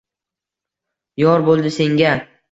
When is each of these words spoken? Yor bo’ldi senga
Yor 1.23 1.45
bo’ldi 1.49 1.73
senga 1.77 2.15